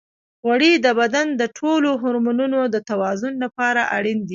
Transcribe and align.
غوړې 0.43 0.71
د 0.85 0.87
بدن 0.99 1.27
د 1.41 1.43
ټولو 1.57 1.89
هورمونونو 2.01 2.59
د 2.73 2.77
توازن 2.89 3.33
لپاره 3.43 3.81
اړینې 3.97 4.23
دي. 4.27 4.29